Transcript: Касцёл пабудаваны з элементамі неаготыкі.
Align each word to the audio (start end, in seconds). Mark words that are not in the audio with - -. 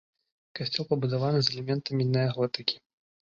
Касцёл 0.59 0.87
пабудаваны 0.93 1.39
з 1.47 1.53
элементамі 1.55 2.09
неаготыкі. 2.17 2.75